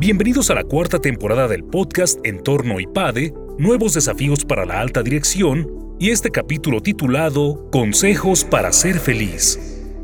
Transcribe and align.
Bienvenidos 0.00 0.48
a 0.50 0.54
la 0.54 0.62
cuarta 0.62 1.00
temporada 1.00 1.48
del 1.48 1.64
podcast 1.64 2.24
Entorno 2.24 2.78
IPADE, 2.78 3.34
Nuevos 3.58 3.94
Desafíos 3.94 4.44
para 4.44 4.64
la 4.64 4.78
Alta 4.80 5.02
Dirección, 5.02 5.96
y 5.98 6.10
este 6.10 6.30
capítulo 6.30 6.80
titulado 6.80 7.68
Consejos 7.72 8.44
para 8.44 8.72
ser 8.72 9.00
feliz. 9.00 9.58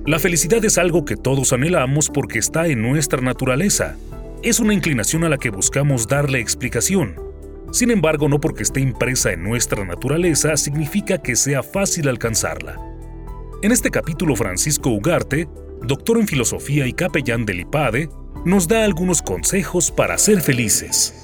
La 0.05 0.19
felicidad 0.19 0.65
es 0.65 0.79
algo 0.79 1.05
que 1.05 1.15
todos 1.15 1.53
anhelamos 1.53 2.11
porque 2.11 2.41
está 2.41 2.67
en 2.67 2.83
nuestra 2.83 3.21
naturaleza. 3.21 3.97
Es 4.43 4.59
una 4.59 4.75
inclinación 4.75 5.23
a 5.23 5.29
la 5.29 5.39
que 5.39 5.51
buscamos 5.51 6.09
darle 6.09 6.41
explicación. 6.41 7.15
Sin 7.71 7.93
embargo, 7.93 8.29
no 8.29 8.41
porque 8.41 8.65
esté 8.65 8.81
impresa 8.81 9.31
en 9.31 9.45
nuestra 9.45 9.85
naturaleza 9.85 10.57
significa 10.57 11.19
que 11.19 11.37
sea 11.37 11.63
fácil 11.63 12.09
alcanzarla. 12.09 12.81
En 13.63 13.71
este 13.71 13.93
capítulo, 13.93 14.35
Francisco 14.35 14.91
Ugarte, 14.91 15.49
doctor 15.83 16.19
en 16.19 16.27
filosofía 16.27 16.85
y 16.85 16.93
capellán 16.93 17.47
del 17.47 17.61
IPADE, 17.61 18.09
nos 18.45 18.69
da 18.69 18.85
algunos 18.85 19.23
consejos 19.23 19.91
para 19.91 20.19
ser 20.19 20.41
felices. 20.41 21.21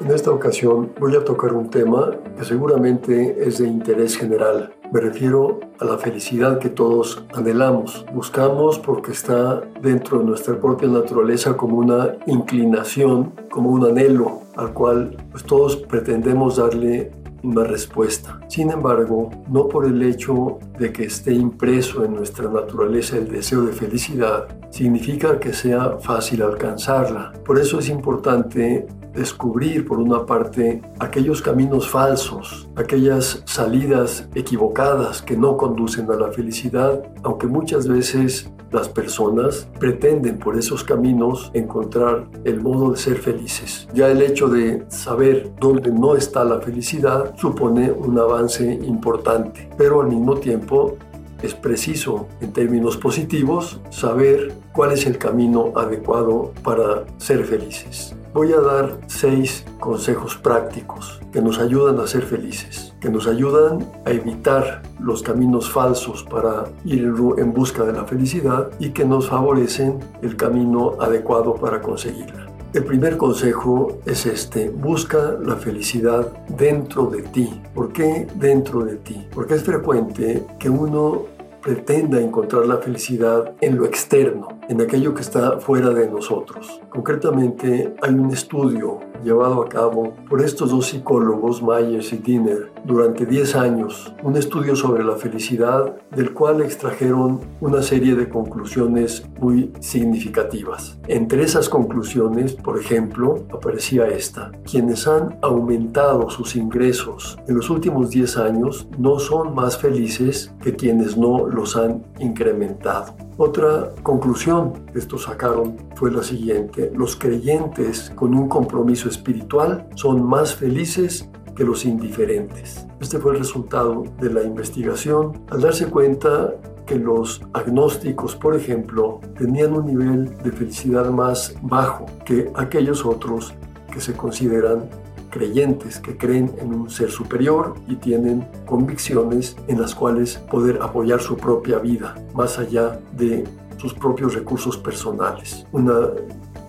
En 0.00 0.10
esta 0.10 0.32
ocasión 0.32 0.92
voy 0.98 1.14
a 1.14 1.24
tocar 1.24 1.52
un 1.52 1.70
tema 1.70 2.10
que 2.36 2.44
seguramente 2.44 3.46
es 3.46 3.58
de 3.58 3.68
interés 3.68 4.16
general. 4.16 4.74
Me 4.92 4.98
refiero 5.00 5.60
a 5.78 5.84
la 5.84 5.98
felicidad 5.98 6.58
que 6.58 6.70
todos 6.70 7.22
anhelamos. 7.34 8.04
Buscamos 8.12 8.80
porque 8.80 9.12
está 9.12 9.60
dentro 9.80 10.18
de 10.18 10.24
nuestra 10.24 10.58
propia 10.58 10.88
naturaleza 10.88 11.56
como 11.56 11.76
una 11.76 12.16
inclinación, 12.26 13.34
como 13.50 13.70
un 13.70 13.86
anhelo 13.86 14.40
al 14.56 14.72
cual 14.72 15.16
pues, 15.30 15.44
todos 15.44 15.76
pretendemos 15.76 16.56
darle 16.56 17.12
una 17.42 17.64
respuesta. 17.64 18.40
Sin 18.48 18.70
embargo, 18.70 19.30
no 19.48 19.68
por 19.68 19.86
el 19.86 20.02
hecho 20.02 20.58
de 20.78 20.92
que 20.92 21.04
esté 21.04 21.32
impreso 21.32 22.04
en 22.04 22.14
nuestra 22.14 22.50
naturaleza 22.50 23.16
el 23.16 23.28
deseo 23.28 23.62
de 23.62 23.72
felicidad, 23.72 24.48
significa 24.70 25.38
que 25.38 25.52
sea 25.52 25.98
fácil 25.98 26.42
alcanzarla. 26.42 27.32
Por 27.44 27.58
eso 27.58 27.78
es 27.78 27.88
importante 27.88 28.86
descubrir, 29.12 29.86
por 29.86 29.98
una 29.98 30.24
parte, 30.26 30.82
aquellos 30.98 31.42
caminos 31.42 31.88
falsos, 31.88 32.68
aquellas 32.76 33.42
salidas 33.46 34.28
equivocadas 34.34 35.22
que 35.22 35.36
no 35.36 35.56
conducen 35.56 36.10
a 36.10 36.16
la 36.16 36.30
felicidad, 36.30 37.02
aunque 37.22 37.46
muchas 37.46 37.88
veces 37.88 38.50
las 38.70 38.88
personas 38.88 39.68
pretenden 39.78 40.38
por 40.38 40.56
esos 40.56 40.84
caminos 40.84 41.50
encontrar 41.54 42.28
el 42.44 42.60
modo 42.60 42.92
de 42.92 42.98
ser 42.98 43.16
felices. 43.16 43.88
Ya 43.94 44.08
el 44.08 44.22
hecho 44.22 44.48
de 44.48 44.84
saber 44.88 45.52
dónde 45.60 45.90
no 45.90 46.14
está 46.14 46.44
la 46.44 46.60
felicidad 46.60 47.34
supone 47.36 47.90
un 47.90 48.18
avance 48.18 48.72
importante, 48.84 49.68
pero 49.76 50.02
al 50.02 50.08
mismo 50.08 50.36
tiempo 50.36 50.96
es 51.42 51.54
preciso, 51.54 52.28
en 52.40 52.52
términos 52.52 52.96
positivos, 52.96 53.80
saber 53.90 54.52
cuál 54.72 54.92
es 54.92 55.06
el 55.06 55.18
camino 55.18 55.72
adecuado 55.76 56.52
para 56.62 57.04
ser 57.18 57.44
felices. 57.44 58.14
Voy 58.32 58.52
a 58.52 58.60
dar 58.60 58.98
seis 59.08 59.64
consejos 59.80 60.36
prácticos 60.36 61.20
que 61.32 61.42
nos 61.42 61.58
ayudan 61.58 61.98
a 61.98 62.06
ser 62.06 62.22
felices, 62.22 62.94
que 63.00 63.10
nos 63.10 63.26
ayudan 63.26 63.84
a 64.04 64.10
evitar 64.10 64.82
los 65.00 65.22
caminos 65.22 65.68
falsos 65.68 66.22
para 66.22 66.66
ir 66.84 67.12
en 67.38 67.52
busca 67.52 67.82
de 67.84 67.92
la 67.92 68.04
felicidad 68.04 68.70
y 68.78 68.90
que 68.90 69.04
nos 69.04 69.28
favorecen 69.28 69.98
el 70.22 70.36
camino 70.36 70.94
adecuado 71.00 71.54
para 71.54 71.80
conseguirla. 71.80 72.46
El 72.72 72.84
primer 72.84 73.16
consejo 73.16 73.98
es 74.06 74.26
este, 74.26 74.70
busca 74.70 75.36
la 75.42 75.56
felicidad 75.56 76.32
dentro 76.56 77.06
de 77.06 77.22
ti. 77.22 77.60
¿Por 77.74 77.92
qué 77.92 78.28
dentro 78.36 78.84
de 78.84 78.94
ti? 78.94 79.26
Porque 79.34 79.54
es 79.54 79.64
frecuente 79.64 80.46
que 80.56 80.70
uno 80.70 81.24
pretenda 81.60 82.20
encontrar 82.20 82.66
la 82.66 82.78
felicidad 82.78 83.54
en 83.60 83.76
lo 83.76 83.86
externo, 83.86 84.59
en 84.70 84.80
aquello 84.80 85.12
que 85.12 85.22
está 85.22 85.58
fuera 85.58 85.90
de 85.90 86.08
nosotros. 86.08 86.80
Concretamente, 86.90 87.92
hay 88.00 88.14
un 88.14 88.30
estudio 88.30 89.00
llevado 89.22 89.62
a 89.62 89.68
cabo 89.68 90.14
por 90.28 90.42
estos 90.42 90.70
dos 90.70 90.86
psicólogos, 90.86 91.62
Myers 91.62 92.12
y 92.12 92.16
Dinner, 92.18 92.72
durante 92.84 93.26
10 93.26 93.56
años, 93.56 94.14
un 94.22 94.36
estudio 94.36 94.74
sobre 94.74 95.04
la 95.04 95.16
felicidad 95.16 95.96
del 96.10 96.32
cual 96.32 96.62
extrajeron 96.62 97.40
una 97.60 97.82
serie 97.82 98.14
de 98.14 98.28
conclusiones 98.28 99.24
muy 99.38 99.72
significativas. 99.80 100.98
Entre 101.08 101.42
esas 101.42 101.68
conclusiones, 101.68 102.54
por 102.54 102.78
ejemplo, 102.78 103.44
aparecía 103.52 104.06
esta. 104.08 104.50
Quienes 104.70 105.06
han 105.06 105.38
aumentado 105.42 106.30
sus 106.30 106.56
ingresos 106.56 107.38
en 107.46 107.56
los 107.56 107.70
últimos 107.70 108.10
10 108.10 108.36
años 108.38 108.88
no 108.98 109.18
son 109.18 109.54
más 109.54 109.76
felices 109.76 110.54
que 110.62 110.74
quienes 110.74 111.16
no 111.16 111.46
los 111.46 111.76
han 111.76 112.02
incrementado. 112.18 113.14
Otra 113.42 113.94
conclusión 114.02 114.84
que 114.92 114.98
estos 114.98 115.22
sacaron 115.22 115.76
fue 115.94 116.10
la 116.10 116.22
siguiente. 116.22 116.92
Los 116.94 117.16
creyentes 117.16 118.12
con 118.14 118.34
un 118.34 118.48
compromiso 118.48 119.08
espiritual 119.10 119.88
son 119.94 120.24
más 120.26 120.54
felices 120.54 121.28
que 121.54 121.64
los 121.64 121.84
indiferentes. 121.84 122.86
Este 123.00 123.18
fue 123.18 123.32
el 123.32 123.38
resultado 123.38 124.04
de 124.20 124.30
la 124.30 124.42
investigación 124.42 125.44
al 125.50 125.60
darse 125.60 125.86
cuenta 125.86 126.54
que 126.86 126.96
los 126.96 127.42
agnósticos, 127.52 128.34
por 128.34 128.56
ejemplo, 128.56 129.20
tenían 129.38 129.74
un 129.74 129.86
nivel 129.86 130.36
de 130.42 130.50
felicidad 130.50 131.10
más 131.10 131.54
bajo 131.62 132.06
que 132.24 132.50
aquellos 132.54 133.04
otros 133.04 133.54
que 133.92 134.00
se 134.00 134.14
consideran 134.14 134.88
creyentes 135.30 135.98
que 135.98 136.16
creen 136.16 136.52
en 136.58 136.74
un 136.74 136.90
ser 136.90 137.10
superior 137.10 137.74
y 137.86 137.96
tienen 137.96 138.46
convicciones 138.66 139.56
en 139.68 139.80
las 139.80 139.94
cuales 139.94 140.38
poder 140.50 140.80
apoyar 140.82 141.20
su 141.20 141.36
propia 141.36 141.78
vida 141.78 142.16
más 142.34 142.58
allá 142.58 143.00
de 143.16 143.44
sus 143.76 143.94
propios 143.94 144.34
recursos 144.34 144.76
personales. 144.76 145.64
Una 145.72 146.10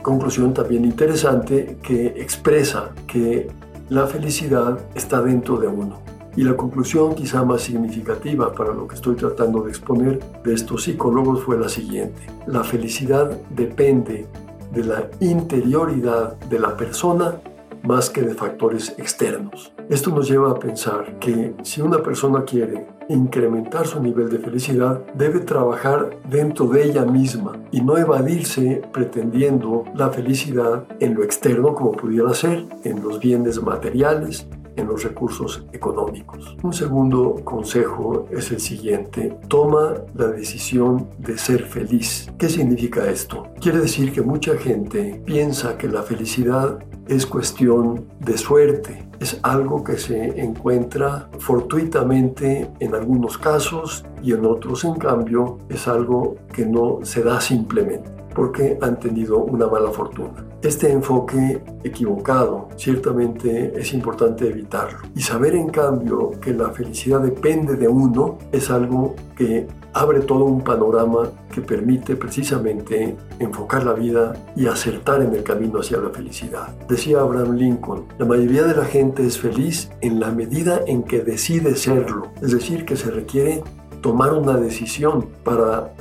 conclusión 0.01 0.53
también 0.53 0.85
interesante 0.85 1.77
que 1.81 2.07
expresa 2.07 2.91
que 3.07 3.49
la 3.89 4.07
felicidad 4.07 4.79
está 4.95 5.21
dentro 5.21 5.57
de 5.57 5.67
uno. 5.67 5.99
Y 6.37 6.43
la 6.43 6.55
conclusión 6.55 7.13
quizá 7.13 7.43
más 7.43 7.61
significativa 7.61 8.53
para 8.53 8.73
lo 8.73 8.87
que 8.87 8.95
estoy 8.95 9.15
tratando 9.15 9.63
de 9.63 9.69
exponer 9.69 10.19
de 10.43 10.53
estos 10.53 10.83
psicólogos 10.83 11.43
fue 11.43 11.59
la 11.59 11.67
siguiente. 11.67 12.21
La 12.47 12.63
felicidad 12.63 13.37
depende 13.49 14.27
de 14.71 14.83
la 14.83 15.09
interioridad 15.19 16.39
de 16.39 16.59
la 16.59 16.77
persona 16.77 17.35
más 17.83 18.09
que 18.09 18.21
de 18.21 18.33
factores 18.33 18.95
externos. 18.97 19.73
Esto 19.89 20.09
nos 20.11 20.29
lleva 20.29 20.51
a 20.51 20.59
pensar 20.59 21.17
que 21.19 21.53
si 21.63 21.81
una 21.81 22.01
persona 22.01 22.43
quiere 22.43 22.87
incrementar 23.09 23.87
su 23.87 24.01
nivel 24.01 24.29
de 24.29 24.39
felicidad, 24.39 25.01
debe 25.15 25.39
trabajar 25.39 26.17
dentro 26.29 26.67
de 26.67 26.85
ella 26.85 27.05
misma 27.05 27.59
y 27.71 27.81
no 27.81 27.97
evadirse 27.97 28.81
pretendiendo 28.93 29.83
la 29.95 30.09
felicidad 30.09 30.85
en 30.99 31.15
lo 31.15 31.23
externo 31.23 31.73
como 31.73 31.91
pudiera 31.91 32.33
ser, 32.33 32.65
en 32.83 33.03
los 33.03 33.19
bienes 33.19 33.61
materiales, 33.61 34.47
en 34.75 34.87
los 34.87 35.03
recursos 35.03 35.65
económicos. 35.73 36.55
Un 36.63 36.73
segundo 36.73 37.35
consejo 37.43 38.27
es 38.31 38.51
el 38.51 38.59
siguiente, 38.59 39.37
toma 39.47 39.95
la 40.15 40.27
decisión 40.27 41.09
de 41.17 41.37
ser 41.37 41.65
feliz. 41.65 42.31
¿Qué 42.37 42.49
significa 42.49 43.09
esto? 43.09 43.47
Quiere 43.59 43.79
decir 43.79 44.11
que 44.11 44.21
mucha 44.21 44.55
gente 44.57 45.21
piensa 45.25 45.77
que 45.77 45.87
la 45.87 46.03
felicidad 46.03 46.79
es 47.07 47.25
cuestión 47.25 48.05
de 48.19 48.37
suerte, 48.37 49.07
es 49.19 49.39
algo 49.43 49.83
que 49.83 49.97
se 49.97 50.41
encuentra 50.41 51.29
fortuitamente 51.39 52.69
en 52.79 52.95
algunos 52.95 53.37
casos 53.37 54.05
y 54.23 54.33
en 54.33 54.45
otros 54.45 54.83
en 54.83 54.95
cambio 54.95 55.59
es 55.69 55.87
algo 55.87 56.37
que 56.53 56.65
no 56.65 56.99
se 57.03 57.23
da 57.23 57.41
simplemente 57.41 58.20
porque 58.33 58.77
han 58.81 58.99
tenido 58.99 59.39
una 59.39 59.67
mala 59.67 59.91
fortuna. 59.91 60.45
Este 60.61 60.91
enfoque 60.91 61.61
equivocado 61.83 62.69
ciertamente 62.75 63.73
es 63.75 63.93
importante 63.93 64.47
evitarlo. 64.47 64.99
Y 65.15 65.21
saber 65.21 65.55
en 65.55 65.69
cambio 65.69 66.31
que 66.39 66.53
la 66.53 66.69
felicidad 66.69 67.21
depende 67.21 67.75
de 67.75 67.87
uno 67.87 68.37
es 68.51 68.69
algo 68.69 69.15
que 69.35 69.67
abre 69.93 70.21
todo 70.21 70.45
un 70.45 70.63
panorama 70.63 71.31
que 71.51 71.61
permite 71.61 72.15
precisamente 72.15 73.15
enfocar 73.39 73.83
la 73.83 73.93
vida 73.93 74.33
y 74.55 74.67
acertar 74.67 75.21
en 75.21 75.33
el 75.33 75.43
camino 75.43 75.79
hacia 75.79 75.97
la 75.97 76.09
felicidad. 76.09 76.69
Decía 76.87 77.21
Abraham 77.21 77.55
Lincoln, 77.55 78.05
la 78.17 78.25
mayoría 78.25 78.63
de 78.63 78.75
la 78.75 78.85
gente 78.85 79.25
es 79.25 79.37
feliz 79.37 79.89
en 80.01 80.19
la 80.19 80.31
medida 80.31 80.81
en 80.87 81.03
que 81.03 81.19
decide 81.21 81.75
serlo, 81.75 82.27
es 82.41 82.51
decir, 82.51 82.85
que 82.85 82.95
se 82.95 83.11
requiere 83.11 83.63
tomar 84.01 84.33
una 84.33 84.57
decisión 84.57 85.27
para 85.43 85.93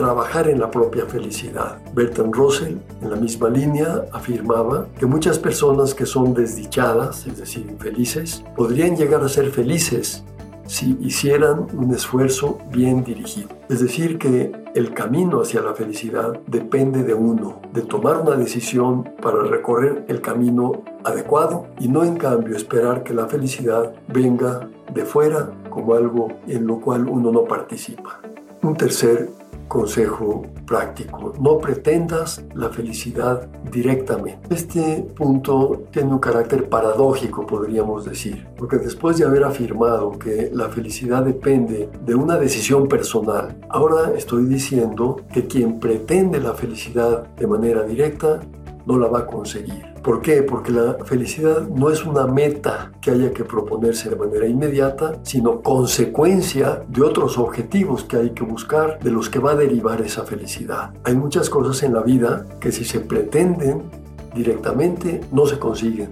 trabajar 0.00 0.48
en 0.48 0.58
la 0.58 0.70
propia 0.70 1.04
felicidad. 1.04 1.78
Bertrand 1.92 2.34
Russell, 2.34 2.76
en 3.02 3.10
la 3.10 3.16
misma 3.16 3.50
línea, 3.50 4.06
afirmaba 4.12 4.86
que 4.98 5.04
muchas 5.04 5.38
personas 5.38 5.92
que 5.92 6.06
son 6.06 6.32
desdichadas, 6.32 7.26
es 7.26 7.36
decir, 7.36 7.66
infelices, 7.68 8.42
podrían 8.56 8.96
llegar 8.96 9.22
a 9.22 9.28
ser 9.28 9.50
felices 9.50 10.24
si 10.66 10.96
hicieran 11.02 11.66
un 11.74 11.92
esfuerzo 11.94 12.56
bien 12.72 13.04
dirigido. 13.04 13.50
Es 13.68 13.80
decir, 13.80 14.16
que 14.16 14.52
el 14.74 14.94
camino 14.94 15.42
hacia 15.42 15.60
la 15.60 15.74
felicidad 15.74 16.40
depende 16.46 17.02
de 17.02 17.12
uno, 17.12 17.60
de 17.74 17.82
tomar 17.82 18.22
una 18.22 18.36
decisión 18.36 19.04
para 19.20 19.42
recorrer 19.42 20.06
el 20.08 20.22
camino 20.22 20.82
adecuado 21.04 21.66
y 21.78 21.88
no 21.88 22.04
en 22.04 22.16
cambio 22.16 22.56
esperar 22.56 23.02
que 23.02 23.12
la 23.12 23.26
felicidad 23.26 23.92
venga 24.08 24.66
de 24.94 25.04
fuera 25.04 25.50
como 25.68 25.92
algo 25.92 26.28
en 26.46 26.66
lo 26.66 26.80
cual 26.80 27.06
uno 27.06 27.30
no 27.30 27.44
participa. 27.44 28.20
Un 28.62 28.76
tercer 28.76 29.28
consejo 29.70 30.42
práctico. 30.66 31.32
No 31.40 31.58
pretendas 31.58 32.44
la 32.54 32.70
felicidad 32.70 33.48
directamente. 33.70 34.52
Este 34.52 35.06
punto 35.14 35.84
tiene 35.92 36.10
un 36.10 36.18
carácter 36.18 36.68
paradójico, 36.68 37.46
podríamos 37.46 38.04
decir, 38.04 38.48
porque 38.56 38.78
después 38.78 39.16
de 39.18 39.26
haber 39.26 39.44
afirmado 39.44 40.10
que 40.18 40.50
la 40.52 40.68
felicidad 40.70 41.22
depende 41.22 41.88
de 42.04 42.14
una 42.16 42.36
decisión 42.36 42.88
personal, 42.88 43.56
ahora 43.68 44.12
estoy 44.16 44.46
diciendo 44.46 45.20
que 45.32 45.46
quien 45.46 45.78
pretende 45.78 46.40
la 46.40 46.54
felicidad 46.54 47.28
de 47.36 47.46
manera 47.46 47.84
directa 47.84 48.40
no 48.90 48.98
la 48.98 49.08
va 49.08 49.20
a 49.20 49.26
conseguir. 49.26 49.84
¿Por 50.02 50.20
qué? 50.20 50.42
Porque 50.42 50.72
la 50.72 50.96
felicidad 51.04 51.68
no 51.68 51.90
es 51.90 52.04
una 52.04 52.26
meta 52.26 52.90
que 53.00 53.12
haya 53.12 53.32
que 53.32 53.44
proponerse 53.44 54.10
de 54.10 54.16
manera 54.16 54.46
inmediata, 54.46 55.20
sino 55.22 55.60
consecuencia 55.60 56.82
de 56.88 57.02
otros 57.02 57.38
objetivos 57.38 58.02
que 58.04 58.16
hay 58.16 58.30
que 58.30 58.42
buscar, 58.42 58.98
de 58.98 59.10
los 59.10 59.28
que 59.28 59.38
va 59.38 59.52
a 59.52 59.56
derivar 59.56 60.00
esa 60.00 60.24
felicidad. 60.24 60.92
Hay 61.04 61.14
muchas 61.14 61.48
cosas 61.48 61.82
en 61.84 61.94
la 61.94 62.02
vida 62.02 62.46
que 62.58 62.72
si 62.72 62.84
se 62.84 63.00
pretenden 63.00 63.82
directamente 64.34 65.20
no 65.30 65.46
se 65.46 65.58
consiguen. 65.58 66.08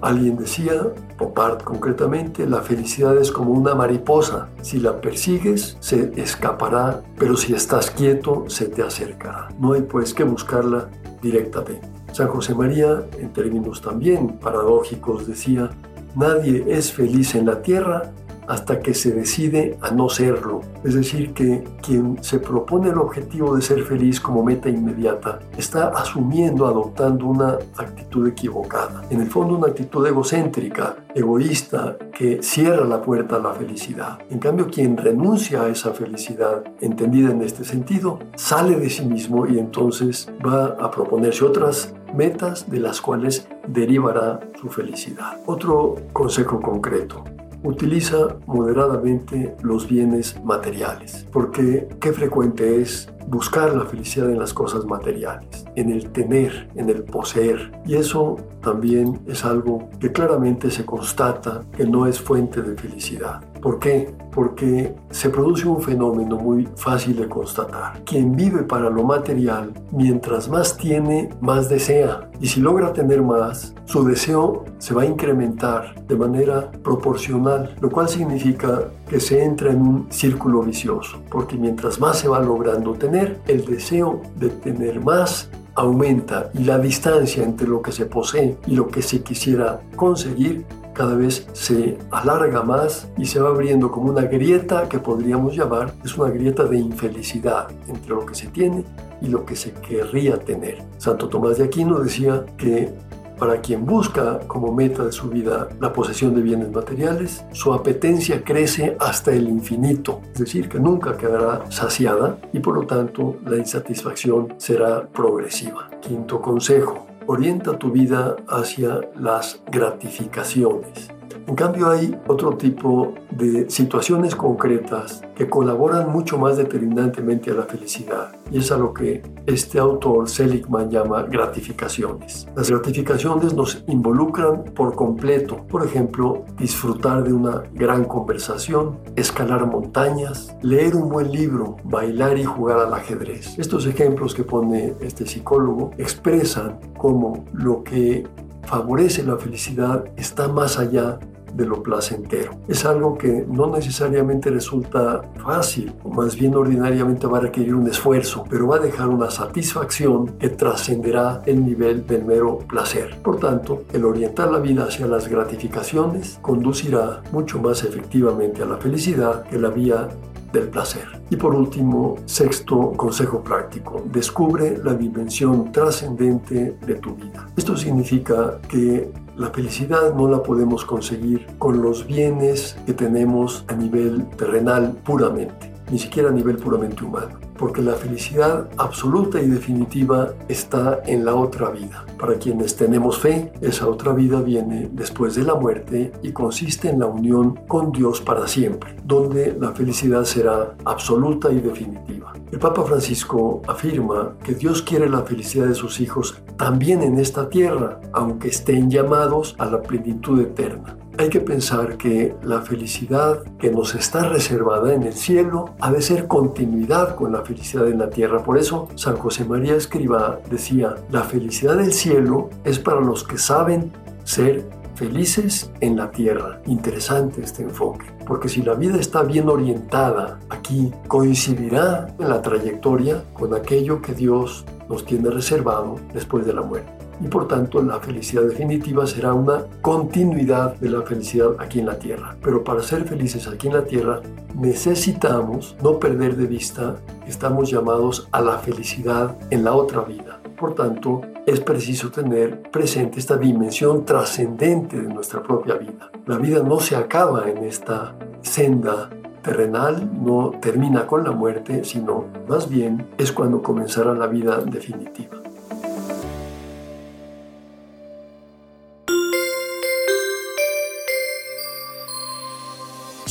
Alguien 0.00 0.36
decía, 0.36 0.92
Popart 1.16 1.62
concretamente, 1.62 2.46
la 2.46 2.62
felicidad 2.62 3.16
es 3.18 3.30
como 3.30 3.52
una 3.52 3.74
mariposa. 3.74 4.48
Si 4.60 4.80
la 4.80 5.00
persigues, 5.00 5.76
se 5.80 6.12
escapará, 6.16 7.02
pero 7.18 7.36
si 7.36 7.54
estás 7.54 7.90
quieto, 7.90 8.44
se 8.48 8.66
te 8.66 8.82
acercará. 8.82 9.48
No 9.60 9.74
hay 9.74 9.82
pues 9.82 10.12
que 10.12 10.24
buscarla 10.24 10.88
directamente. 11.20 12.01
San 12.12 12.28
José 12.28 12.54
María, 12.54 13.06
en 13.18 13.32
términos 13.32 13.80
también 13.80 14.38
paradójicos, 14.38 15.26
decía, 15.26 15.70
nadie 16.14 16.64
es 16.68 16.92
feliz 16.92 17.34
en 17.34 17.46
la 17.46 17.62
tierra 17.62 18.12
hasta 18.52 18.80
que 18.80 18.92
se 18.92 19.12
decide 19.12 19.78
a 19.80 19.92
no 19.92 20.10
serlo. 20.10 20.60
Es 20.84 20.92
decir, 20.92 21.32
que 21.32 21.64
quien 21.80 22.22
se 22.22 22.38
propone 22.38 22.90
el 22.90 22.98
objetivo 22.98 23.56
de 23.56 23.62
ser 23.62 23.82
feliz 23.82 24.20
como 24.20 24.44
meta 24.44 24.68
inmediata 24.68 25.38
está 25.56 25.88
asumiendo, 25.88 26.66
adoptando 26.66 27.24
una 27.24 27.56
actitud 27.78 28.28
equivocada. 28.28 29.04
En 29.08 29.22
el 29.22 29.28
fondo 29.28 29.56
una 29.56 29.68
actitud 29.68 30.06
egocéntrica, 30.06 30.96
egoísta, 31.14 31.96
que 32.12 32.42
cierra 32.42 32.84
la 32.84 33.00
puerta 33.00 33.36
a 33.36 33.38
la 33.38 33.54
felicidad. 33.54 34.18
En 34.28 34.38
cambio, 34.38 34.66
quien 34.66 34.98
renuncia 34.98 35.62
a 35.62 35.68
esa 35.68 35.94
felicidad, 35.94 36.62
entendida 36.82 37.30
en 37.30 37.40
este 37.40 37.64
sentido, 37.64 38.18
sale 38.36 38.76
de 38.76 38.90
sí 38.90 39.06
mismo 39.06 39.46
y 39.46 39.58
entonces 39.58 40.30
va 40.46 40.76
a 40.78 40.90
proponerse 40.90 41.42
otras 41.42 41.94
metas 42.14 42.70
de 42.70 42.80
las 42.80 43.00
cuales 43.00 43.48
derivará 43.66 44.40
su 44.60 44.68
felicidad. 44.68 45.38
Otro 45.46 45.94
consejo 46.12 46.60
concreto. 46.60 47.24
Utiliza 47.64 48.38
moderadamente 48.46 49.54
los 49.62 49.88
bienes 49.88 50.42
materiales, 50.42 51.26
porque 51.32 51.88
qué 52.00 52.12
frecuente 52.12 52.80
es 52.82 53.08
buscar 53.26 53.74
la 53.74 53.84
felicidad 53.84 54.30
en 54.30 54.38
las 54.38 54.52
cosas 54.52 54.84
materiales, 54.84 55.64
en 55.76 55.90
el 55.90 56.10
tener, 56.10 56.68
en 56.74 56.88
el 56.88 57.04
poseer. 57.04 57.72
Y 57.86 57.94
eso 57.94 58.36
también 58.62 59.20
es 59.26 59.44
algo 59.44 59.88
que 60.00 60.12
claramente 60.12 60.70
se 60.70 60.84
constata 60.84 61.62
que 61.76 61.86
no 61.86 62.06
es 62.06 62.20
fuente 62.20 62.62
de 62.62 62.76
felicidad. 62.76 63.42
¿Por 63.60 63.78
qué? 63.78 64.12
Porque 64.32 64.94
se 65.10 65.30
produce 65.30 65.68
un 65.68 65.80
fenómeno 65.80 66.36
muy 66.36 66.68
fácil 66.74 67.16
de 67.16 67.28
constatar. 67.28 68.02
Quien 68.04 68.34
vive 68.34 68.64
para 68.64 68.90
lo 68.90 69.04
material, 69.04 69.72
mientras 69.92 70.48
más 70.48 70.76
tiene, 70.76 71.30
más 71.40 71.68
desea. 71.68 72.28
Y 72.40 72.48
si 72.48 72.60
logra 72.60 72.92
tener 72.92 73.22
más, 73.22 73.72
su 73.84 74.04
deseo 74.04 74.64
se 74.78 74.94
va 74.94 75.02
a 75.02 75.06
incrementar 75.06 75.94
de 76.06 76.16
manera 76.16 76.72
proporcional, 76.82 77.76
lo 77.80 77.88
cual 77.88 78.08
significa 78.08 78.88
que 79.08 79.20
se 79.20 79.44
entra 79.44 79.70
en 79.70 79.82
un 79.82 80.06
círculo 80.10 80.62
vicioso, 80.62 81.22
porque 81.30 81.56
mientras 81.56 82.00
más 82.00 82.18
se 82.18 82.28
va 82.28 82.40
logrando 82.40 82.94
el 83.14 83.64
deseo 83.64 84.22
de 84.36 84.48
tener 84.48 85.00
más 85.00 85.50
aumenta 85.74 86.50
y 86.54 86.64
la 86.64 86.78
distancia 86.78 87.42
entre 87.42 87.68
lo 87.68 87.82
que 87.82 87.92
se 87.92 88.06
posee 88.06 88.56
y 88.66 88.74
lo 88.74 88.88
que 88.88 89.02
se 89.02 89.22
quisiera 89.22 89.80
conseguir 89.96 90.64
cada 90.92 91.14
vez 91.14 91.46
se 91.52 91.98
alarga 92.10 92.62
más 92.62 93.08
y 93.16 93.24
se 93.24 93.40
va 93.40 93.48
abriendo 93.48 93.90
como 93.90 94.10
una 94.10 94.22
grieta 94.22 94.88
que 94.88 94.98
podríamos 94.98 95.56
llamar, 95.56 95.94
es 96.04 96.16
una 96.18 96.30
grieta 96.30 96.64
de 96.64 96.78
infelicidad 96.78 97.68
entre 97.88 98.10
lo 98.10 98.26
que 98.26 98.34
se 98.34 98.48
tiene 98.48 98.84
y 99.22 99.28
lo 99.28 99.46
que 99.46 99.56
se 99.56 99.72
querría 99.72 100.38
tener. 100.38 100.82
Santo 100.98 101.28
Tomás 101.28 101.58
de 101.58 101.64
Aquino 101.64 101.98
decía 102.00 102.44
que 102.58 102.92
para 103.38 103.60
quien 103.60 103.84
busca 103.84 104.38
como 104.46 104.72
meta 104.72 105.04
de 105.04 105.12
su 105.12 105.28
vida 105.28 105.68
la 105.80 105.92
posesión 105.92 106.34
de 106.34 106.42
bienes 106.42 106.70
materiales, 106.70 107.44
su 107.52 107.72
apetencia 107.72 108.42
crece 108.44 108.96
hasta 109.00 109.32
el 109.32 109.48
infinito, 109.48 110.20
es 110.32 110.40
decir, 110.40 110.68
que 110.68 110.78
nunca 110.78 111.16
quedará 111.16 111.70
saciada 111.70 112.38
y 112.52 112.60
por 112.60 112.74
lo 112.74 112.86
tanto 112.86 113.36
la 113.44 113.56
insatisfacción 113.56 114.54
será 114.58 115.06
progresiva. 115.08 115.90
Quinto 116.00 116.40
consejo, 116.40 117.06
orienta 117.26 117.78
tu 117.78 117.90
vida 117.90 118.36
hacia 118.48 119.00
las 119.16 119.60
gratificaciones. 119.70 121.10
En 121.46 121.56
cambio 121.56 121.90
hay 121.90 122.16
otro 122.28 122.56
tipo 122.56 123.14
de 123.30 123.68
situaciones 123.68 124.36
concretas 124.36 125.22
que 125.34 125.48
colaboran 125.48 126.10
mucho 126.10 126.38
más 126.38 126.56
determinantemente 126.56 127.50
a 127.50 127.54
la 127.54 127.62
felicidad 127.64 128.32
y 128.50 128.58
es 128.58 128.70
a 128.70 128.76
lo 128.76 128.94
que 128.94 129.22
este 129.46 129.78
autor 129.78 130.28
Seligman 130.28 130.90
llama 130.90 131.22
gratificaciones. 131.22 132.46
Las 132.54 132.70
gratificaciones 132.70 133.54
nos 133.54 133.82
involucran 133.88 134.64
por 134.74 134.94
completo, 134.94 135.66
por 135.66 135.84
ejemplo, 135.84 136.44
disfrutar 136.58 137.24
de 137.24 137.32
una 137.32 137.64
gran 137.72 138.04
conversación, 138.04 138.98
escalar 139.16 139.66
montañas, 139.66 140.56
leer 140.62 140.94
un 140.94 141.08
buen 141.08 141.32
libro, 141.32 141.76
bailar 141.84 142.38
y 142.38 142.44
jugar 142.44 142.78
al 142.78 142.94
ajedrez. 142.94 143.58
Estos 143.58 143.86
ejemplos 143.86 144.34
que 144.34 144.44
pone 144.44 144.94
este 145.00 145.26
psicólogo 145.26 145.90
expresan 145.98 146.78
cómo 146.96 147.44
lo 147.52 147.82
que 147.82 148.24
favorece 148.64 149.24
la 149.24 149.36
felicidad 149.36 150.04
está 150.16 150.48
más 150.48 150.78
allá 150.78 151.18
de 151.54 151.66
lo 151.66 151.82
placentero. 151.82 152.52
Es 152.68 152.84
algo 152.84 153.16
que 153.16 153.44
no 153.48 153.66
necesariamente 153.66 154.50
resulta 154.50 155.22
fácil, 155.42 155.92
o 156.02 156.10
más 156.10 156.36
bien 156.36 156.54
ordinariamente 156.54 157.26
va 157.26 157.38
a 157.38 157.42
requerir 157.42 157.74
un 157.74 157.88
esfuerzo, 157.88 158.44
pero 158.48 158.66
va 158.66 158.76
a 158.76 158.80
dejar 158.80 159.08
una 159.08 159.30
satisfacción 159.30 160.38
que 160.38 160.48
trascenderá 160.50 161.42
el 161.46 161.64
nivel 161.64 162.06
del 162.06 162.24
mero 162.24 162.58
placer. 162.58 163.18
Por 163.22 163.38
tanto, 163.38 163.84
el 163.92 164.04
orientar 164.04 164.50
la 164.50 164.58
vida 164.58 164.84
hacia 164.84 165.06
las 165.06 165.28
gratificaciones 165.28 166.38
conducirá 166.42 167.22
mucho 167.32 167.60
más 167.60 167.84
efectivamente 167.84 168.62
a 168.62 168.66
la 168.66 168.76
felicidad 168.76 169.44
que 169.44 169.58
la 169.58 169.68
vía 169.70 170.08
del 170.52 170.68
placer. 170.68 171.06
Y 171.30 171.36
por 171.36 171.54
último, 171.54 172.16
sexto 172.26 172.92
consejo 172.92 173.42
práctico, 173.42 174.02
descubre 174.12 174.78
la 174.84 174.94
dimensión 174.94 175.72
trascendente 175.72 176.76
de 176.86 176.94
tu 176.96 177.14
vida. 177.14 177.48
Esto 177.56 177.76
significa 177.76 178.58
que 178.68 179.10
la 179.42 179.50
felicidad 179.50 180.14
no 180.14 180.28
la 180.28 180.42
podemos 180.42 180.84
conseguir 180.84 181.46
con 181.58 181.82
los 181.82 182.06
bienes 182.06 182.76
que 182.86 182.92
tenemos 182.92 183.64
a 183.66 183.74
nivel 183.74 184.24
terrenal 184.36 184.96
puramente, 185.04 185.72
ni 185.90 185.98
siquiera 185.98 186.28
a 186.28 186.32
nivel 186.32 186.56
puramente 186.56 187.04
humano 187.04 187.42
porque 187.62 187.80
la 187.80 187.92
felicidad 187.92 188.68
absoluta 188.76 189.40
y 189.40 189.46
definitiva 189.46 190.34
está 190.48 191.00
en 191.06 191.24
la 191.24 191.36
otra 191.36 191.70
vida. 191.70 192.04
Para 192.18 192.34
quienes 192.34 192.74
tenemos 192.74 193.20
fe, 193.20 193.52
esa 193.60 193.86
otra 193.86 194.12
vida 194.12 194.40
viene 194.40 194.88
después 194.90 195.36
de 195.36 195.44
la 195.44 195.54
muerte 195.54 196.10
y 196.24 196.32
consiste 196.32 196.88
en 196.88 196.98
la 196.98 197.06
unión 197.06 197.60
con 197.68 197.92
Dios 197.92 198.20
para 198.20 198.48
siempre, 198.48 198.96
donde 199.04 199.56
la 199.60 199.70
felicidad 199.70 200.24
será 200.24 200.74
absoluta 200.84 201.52
y 201.52 201.60
definitiva. 201.60 202.32
El 202.52 202.58
Papa 202.58 202.82
Francisco 202.82 203.62
afirma 203.66 204.36
que 204.44 204.54
Dios 204.54 204.82
quiere 204.82 205.08
la 205.08 205.22
felicidad 205.22 205.66
de 205.68 205.74
sus 205.74 206.00
hijos 206.00 206.42
también 206.58 207.02
en 207.02 207.18
esta 207.18 207.48
tierra, 207.48 207.98
aunque 208.12 208.48
estén 208.48 208.90
llamados 208.90 209.56
a 209.58 209.64
la 209.64 209.80
plenitud 209.80 210.38
eterna. 210.38 210.98
Hay 211.16 211.30
que 211.30 211.40
pensar 211.40 211.96
que 211.96 212.34
la 212.42 212.60
felicidad 212.60 213.42
que 213.58 213.70
nos 213.70 213.94
está 213.94 214.28
reservada 214.28 214.92
en 214.92 215.04
el 215.04 215.14
cielo 215.14 215.74
ha 215.80 215.90
de 215.90 216.02
ser 216.02 216.26
continuidad 216.26 217.16
con 217.16 217.32
la 217.32 217.40
felicidad 217.40 217.88
en 217.88 217.98
la 217.98 218.10
tierra. 218.10 218.44
Por 218.44 218.58
eso 218.58 218.88
San 218.96 219.16
José 219.16 219.46
María 219.46 219.74
Escriba 219.74 220.38
decía, 220.50 220.96
la 221.10 221.22
felicidad 221.22 221.76
del 221.76 221.94
cielo 221.94 222.50
es 222.64 222.78
para 222.78 223.00
los 223.00 223.24
que 223.24 223.38
saben 223.38 223.92
ser 224.24 224.68
felices 224.94 225.70
en 225.80 225.96
la 225.96 226.10
tierra. 226.10 226.60
Interesante 226.66 227.42
este 227.42 227.62
enfoque, 227.62 228.06
porque 228.26 228.48
si 228.48 228.62
la 228.62 228.74
vida 228.74 228.98
está 228.98 229.22
bien 229.22 229.48
orientada 229.48 230.38
aquí, 230.48 230.92
coincidirá 231.08 232.14
en 232.18 232.28
la 232.28 232.42
trayectoria 232.42 233.24
con 233.32 233.54
aquello 233.54 234.00
que 234.00 234.14
Dios 234.14 234.64
nos 234.88 235.04
tiene 235.04 235.30
reservado 235.30 235.98
después 236.12 236.46
de 236.46 236.52
la 236.52 236.62
muerte 236.62 237.02
y 237.22 237.28
por 237.28 237.46
tanto 237.46 237.82
la 237.82 238.00
felicidad 238.00 238.42
definitiva 238.42 239.06
será 239.06 239.32
una 239.32 239.64
continuidad 239.80 240.74
de 240.76 240.90
la 240.90 241.02
felicidad 241.02 241.50
aquí 241.58 241.78
en 241.80 241.86
la 241.86 241.98
tierra. 241.98 242.36
Pero 242.42 242.64
para 242.64 242.82
ser 242.82 243.04
felices 243.04 243.46
aquí 243.46 243.68
en 243.68 243.74
la 243.74 243.84
tierra 243.84 244.20
necesitamos 244.54 245.76
no 245.82 245.98
perder 245.98 246.36
de 246.36 246.46
vista 246.46 246.96
que 247.24 247.30
estamos 247.30 247.70
llamados 247.70 248.28
a 248.32 248.40
la 248.40 248.58
felicidad 248.58 249.36
en 249.50 249.64
la 249.64 249.74
otra 249.74 250.02
vida. 250.02 250.41
Por 250.56 250.74
tanto, 250.74 251.20
es 251.46 251.60
preciso 251.60 252.10
tener 252.10 252.62
presente 252.70 253.18
esta 253.18 253.36
dimensión 253.36 254.04
trascendente 254.04 255.00
de 255.00 255.12
nuestra 255.12 255.42
propia 255.42 255.74
vida. 255.74 256.10
La 256.26 256.38
vida 256.38 256.62
no 256.62 256.78
se 256.80 256.96
acaba 256.96 257.48
en 257.50 257.58
esta 257.58 258.14
senda 258.42 259.10
terrenal 259.42 260.08
no 260.22 260.52
termina 260.60 261.06
con 261.06 261.24
la 261.24 261.32
muerte, 261.32 261.84
sino 261.84 262.26
más 262.48 262.68
bien 262.68 263.08
es 263.18 263.32
cuando 263.32 263.62
comenzará 263.62 264.14
la 264.14 264.26
vida 264.26 264.58
definitiva. 264.58 265.41